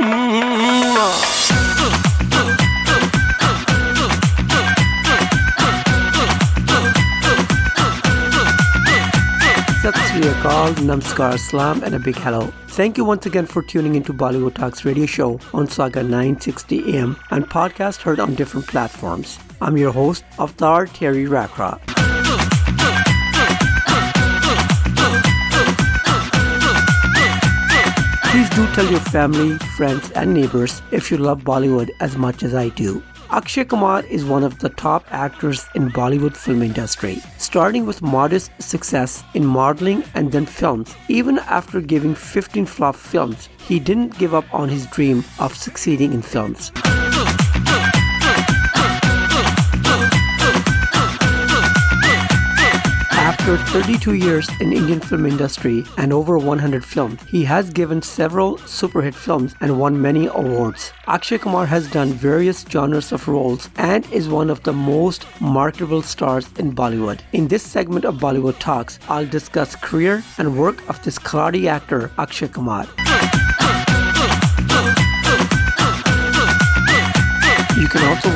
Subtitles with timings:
[0.00, 0.08] Sat
[10.08, 12.50] Sri Akal, Namaskar, Salam, and a big hello.
[12.68, 17.16] Thank you once again for tuning into Bollywood Talks radio show on Saga 960 AM
[17.30, 19.38] and podcast heard on different platforms.
[19.60, 21.78] I'm your host, Avtar Terry Rakra.
[28.30, 32.54] Please do tell your family, friends, and neighbors if you love Bollywood as much as
[32.54, 33.02] I do.
[33.30, 38.52] Akshay Kumar is one of the top actors in Bollywood film industry, starting with modest
[38.62, 40.94] success in modeling and then films.
[41.08, 46.12] Even after giving 15 flop films, he didn't give up on his dream of succeeding
[46.12, 46.70] in films.
[53.50, 58.58] After 32 years in Indian film industry and over 100 films, he has given several
[58.58, 60.92] superhit films and won many awards.
[61.08, 66.00] Akshay Kumar has done various genres of roles and is one of the most marketable
[66.00, 67.22] stars in Bollywood.
[67.32, 72.12] In this segment of Bollywood Talks, I'll discuss career and work of this karate actor
[72.18, 72.86] Akshay Kumar.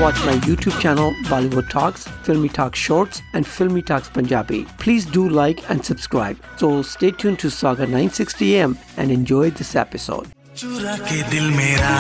[0.04, 4.66] watch my YouTube channel Bollywood Talks, Filmy Talk Shorts, and Filmy Talks Punjabi.
[4.78, 6.38] Please do like and subscribe.
[6.58, 10.28] So stay tuned to Saga 960 AM and enjoy this episode.
[10.60, 11.92] चुरा के दिल मेरा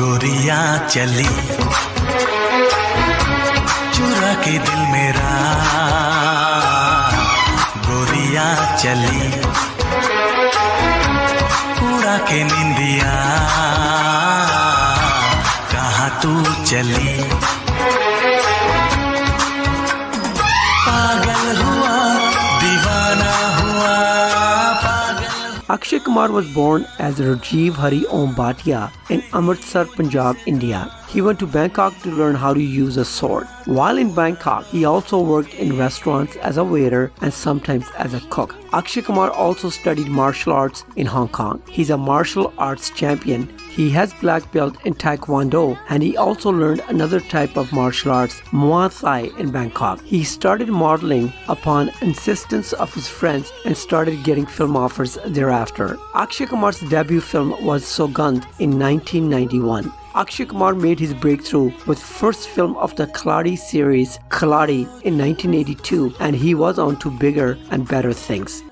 [0.00, 0.58] गोरिया
[0.88, 1.24] चली
[3.96, 5.30] चुरा के दिल मेरा
[7.88, 8.46] गोरिया
[8.82, 9.22] चली
[11.88, 13.12] उड़ा के निंदिया
[16.66, 17.16] चली
[20.86, 21.96] पागल हुआ
[22.62, 23.92] दीवाना हुआ
[24.84, 25.30] पागल
[25.76, 30.80] Akshay Kumar was born as Rajiv Hari Om Bhatia in Amritsar, Punjab, India.
[31.07, 33.47] He went to Bangkok to learn how to use a sword.
[33.65, 38.19] While in Bangkok, he also worked in restaurants as a waiter and sometimes as a
[38.29, 38.55] cook.
[38.73, 41.61] Akshay Kumar also studied martial arts in Hong Kong.
[41.69, 43.47] He's a martial arts champion.
[43.69, 48.41] He has black belt in Taekwondo and he also learned another type of martial arts,
[48.51, 50.01] Muay Thai, in Bangkok.
[50.01, 55.97] He started modeling upon insistence of his friends and started getting film offers thereafter.
[56.15, 59.91] Akshay Kumar's debut film was Sogandh in 1991.
[60.17, 66.15] Akshay Kumar made his breakthrough with first film of the Khiladi series, Khiladi, in 1982
[66.19, 68.63] and he was on to bigger and better things.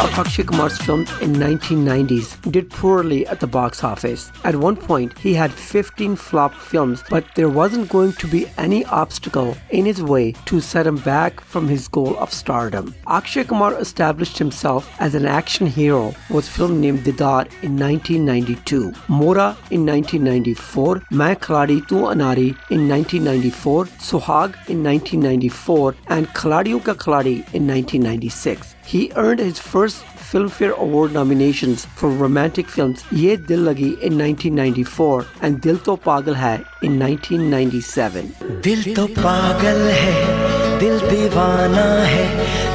[0.00, 4.32] Akshay Kumar's films in 1990s did poorly at the box office.
[4.44, 8.84] At one point, he had 15 flop films, but there wasn't going to be any
[8.86, 12.94] obstacle in his way to set him back from his goal of stardom.
[13.06, 19.56] Akshay Kumar established himself as an action hero with film named Didar in 1992, Mohra
[19.70, 27.36] in 1994, Main Khiladi Tu Anari in 1994, Suhag in 1994, and Khiladiyon Ka Khiladi
[27.54, 28.74] in 1996.
[28.84, 34.18] He earned his first first Filmfare Award nominations for romantic films Ye Dil Lagi in
[34.18, 38.60] 1994 and Dil To Pagal Hai in 1997.
[38.60, 42.28] Dil To Pagal Hai, Dil Divana Hai,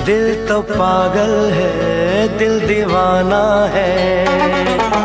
[0.06, 3.44] Dil To Pagal Hai, Dil Divana
[3.76, 5.04] Hai.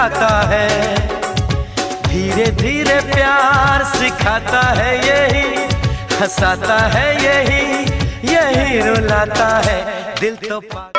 [0.00, 0.99] लगाता है
[2.60, 5.44] धीरे प्यार सिखाता है यही
[6.20, 7.62] हंसाता है यही
[8.32, 9.78] यही रुलाता है।
[10.20, 10.90] दिल तो पा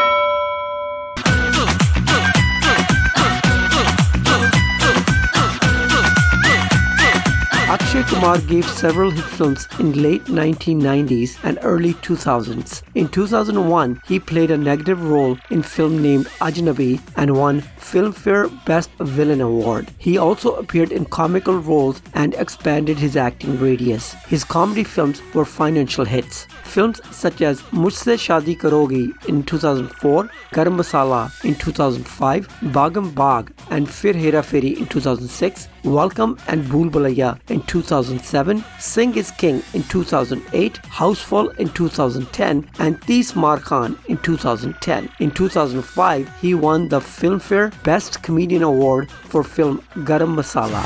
[7.72, 12.82] Akshay Kumar gave several hit films in late 1990s and early 2000s.
[12.96, 18.90] In 2001, he played a negative role in film named Ajnabi and won Filmfare Best
[19.00, 19.90] Villain Award.
[19.98, 24.16] He also appeared in comical roles and expanded his acting radius.
[24.28, 26.48] His comedy films were financial hits.
[26.64, 33.88] Films such as Mujhse Shadi Karogi in 2004, Garam Masala in 2005, Bhagam Bhag and
[33.88, 39.84] Phir Hera Pheri in 2006, Welcome and Bhool Bhulaiyaa in 2007, Singh is King in
[39.84, 45.10] 2008, Housefull in 2010, and Tees Maar Khan in 2010.
[45.20, 49.82] In 2005, he won the Filmfare Best Comedian Award for film
[50.12, 50.86] Garam Masala.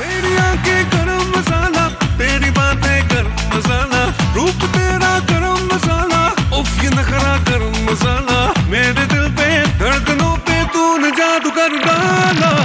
[8.69, 9.47] मेरे दिल पे
[9.79, 10.35] धड़कनों
[11.17, 12.64] जादू कर डाला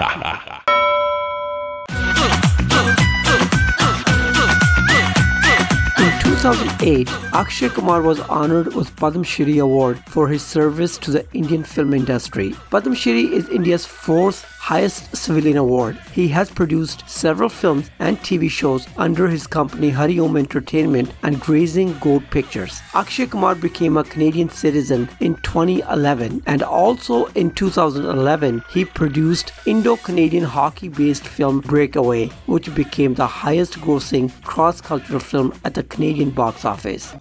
[6.81, 11.63] 2008, Akshay Kumar was honored with Padma Shri Award for his service to the Indian
[11.63, 12.55] film industry.
[12.71, 15.97] Padma Shri is India's fourth highest civilian award.
[16.13, 21.39] He has produced several films and TV shows under his company Hari Om Entertainment and
[21.41, 22.79] Grazing Goat Pictures.
[22.93, 30.43] Akshay Kumar became a Canadian citizen in 2011 and also in 2011 he produced Indo-Canadian
[30.43, 37.15] hockey-based film Breakaway which became the highest grossing cross-cultural film at the Canadian box office.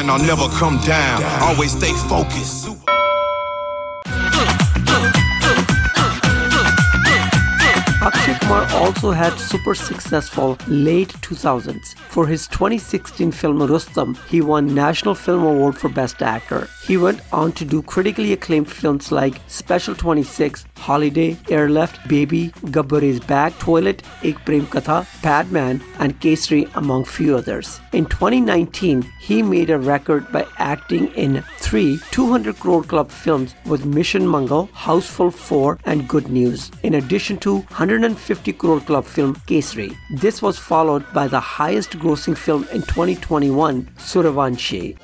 [0.00, 1.22] And I'll never come down.
[1.42, 2.89] Always stay focused.
[8.80, 11.94] Also had super successful late 2000s.
[12.08, 16.66] For his 2016 film Rustom, he won National Film Award for Best Actor.
[16.86, 23.02] He went on to do critically acclaimed films like Special 26, Holiday, Airlift, Baby, Gabbar
[23.02, 27.80] is Back, Toilet, Ek Prem Katha, Padman, and Kesari, among few others.
[27.92, 33.84] In 2019, he made a record by acting in three 200 crore club films with
[33.84, 39.96] Mission Mangal, Housefull 4, and Good News, in addition to 150 crore club film Kesari.
[40.20, 44.96] This was followed by the highest grossing film in 2021, Sooryavanshi.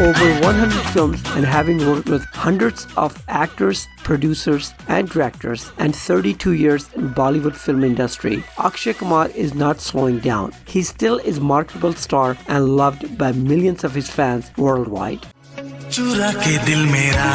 [0.00, 6.52] over 100 films and having worked with hundreds of actors, producers, and directors, and 32
[6.52, 10.52] years in Bollywood film industry, Akshay Kumar is not slowing down.
[10.66, 15.26] He still is marketable star and loved by millions of his fans worldwide.
[15.90, 17.30] चुरा के दिल मेरा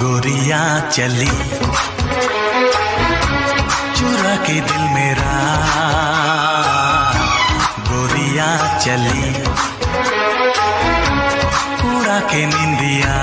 [0.00, 1.28] गोरिया चली
[3.98, 5.34] चुरा के दिल मेरा
[7.90, 8.48] गोरिया
[8.84, 9.83] चली उड़ा
[12.19, 13.15] के निंदिया।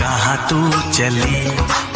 [0.00, 1.89] कहा तू चली?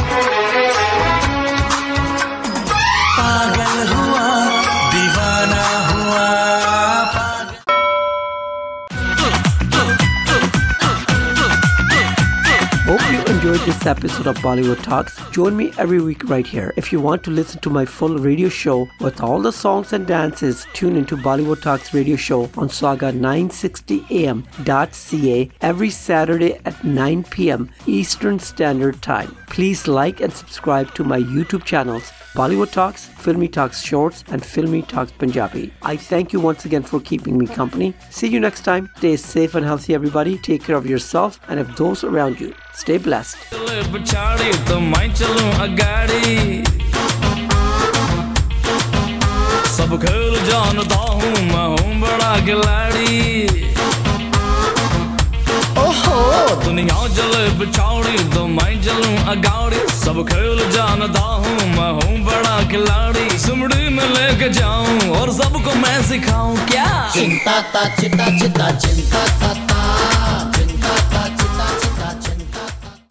[13.64, 15.18] This episode of Bollywood Talks.
[15.30, 16.74] Join me every week right here.
[16.76, 20.06] If you want to listen to my full radio show with all the songs and
[20.06, 27.24] dances, tune into Bollywood Talks radio show on Saga 960 am.ca every Saturday at 9
[27.24, 27.70] p.m.
[27.86, 29.34] Eastern Standard Time.
[29.48, 34.81] Please like and subscribe to my YouTube channels, Bollywood Talks, Filmy Talks Shorts and Filmy
[34.81, 35.71] Talks Punjabi.
[35.83, 37.93] I thank you once again for keeping me company.
[38.09, 38.89] See you next time.
[38.97, 40.37] Stay safe and healthy, everybody.
[40.37, 42.53] Take care of yourself and of those around you.
[42.73, 43.37] Stay blessed.
[43.53, 46.63] चले पछाड़ी तो मैं चलूं अगाड़ी
[49.75, 53.45] सब खेल जानता हूँ मैं हूँ बड़ा खिलाड़ी
[55.83, 56.17] ओहो
[56.65, 63.38] दुनिया चले पिछाड़ी तो मैं चलूं अगाड़ी सब खेल जानता हूँ, मैं हूँ बड़ा खिलाड़ी,
[63.38, 66.86] सुमड़ी में लेके जाऊँ और सबको मैं सिखाऊं क्या?
[67.14, 69.52] चिंता ता, चिंता चिंता चिंता ता